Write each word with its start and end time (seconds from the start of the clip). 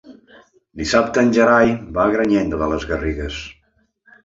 Dissabte 0.81 1.21
en 1.25 1.29
Gerai 1.35 1.75
va 1.99 2.07
a 2.07 2.15
Granyena 2.17 2.61
de 2.65 2.73
les 2.75 2.91
Garrigues. 2.95 3.41